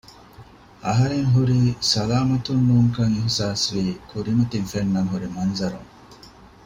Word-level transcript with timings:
އަހަރެން 0.85 1.27
ހުރީ 1.33 1.59
ސަލާމަތުން 1.91 2.63
ނޫންކަން 2.69 3.13
އިހުސާސްވީ 3.17 3.85
ކުރިމަތިން 4.11 4.67
ފެންނަން 4.71 5.09
ހުރި 5.11 5.27
މަންޒަރުން 5.35 5.89